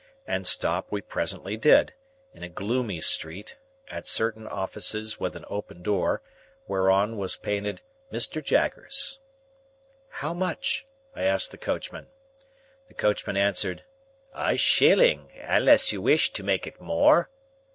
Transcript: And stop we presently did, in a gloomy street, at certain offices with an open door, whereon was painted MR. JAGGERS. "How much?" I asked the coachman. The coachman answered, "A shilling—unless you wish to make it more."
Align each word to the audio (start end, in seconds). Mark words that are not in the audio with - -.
And 0.25 0.47
stop 0.47 0.87
we 0.91 0.99
presently 0.99 1.57
did, 1.57 1.93
in 2.33 2.41
a 2.41 2.49
gloomy 2.49 3.01
street, 3.01 3.59
at 3.87 4.07
certain 4.07 4.47
offices 4.47 5.19
with 5.19 5.35
an 5.35 5.45
open 5.47 5.83
door, 5.83 6.23
whereon 6.67 7.17
was 7.17 7.35
painted 7.35 7.83
MR. 8.11 8.43
JAGGERS. 8.43 9.19
"How 10.09 10.33
much?" 10.33 10.87
I 11.15 11.21
asked 11.25 11.51
the 11.51 11.59
coachman. 11.59 12.07
The 12.87 12.95
coachman 12.95 13.37
answered, 13.37 13.83
"A 14.33 14.57
shilling—unless 14.57 15.91
you 15.91 16.01
wish 16.01 16.33
to 16.33 16.41
make 16.41 16.65
it 16.65 16.81
more." 16.81 17.29